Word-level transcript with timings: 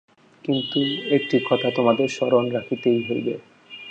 কিন্তু 0.45 0.79
একটি 1.09 1.37
কথা 1.49 1.67
তোমাদের 1.71 2.07
স্মরণ 2.07 2.45
রাখিতেই 2.51 2.99
হইবে। 3.03 3.33